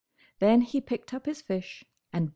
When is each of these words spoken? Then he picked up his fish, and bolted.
Then 0.39 0.61
he 0.61 0.81
picked 0.81 1.13
up 1.13 1.27
his 1.27 1.43
fish, 1.43 1.83
and 2.11 2.23
bolted. 2.23 2.29